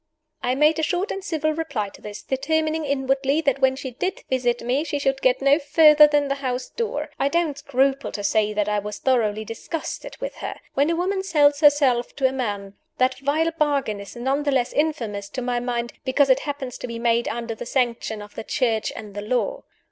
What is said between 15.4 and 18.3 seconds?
my mind) because it happens to be made under the sanction